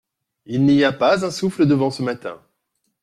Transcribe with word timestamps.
Il 0.47 0.65
n’y 0.65 0.83
a 0.83 0.91
pas 0.93 1.23
un 1.23 1.29
souffle 1.29 1.67
de 1.67 1.75
vent 1.75 1.91
ce 1.91 2.01
matin. 2.01 2.41